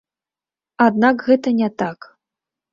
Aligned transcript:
Аднак 0.87 1.15
гэта 1.29 1.47
не 1.61 1.69
так. 1.85 2.11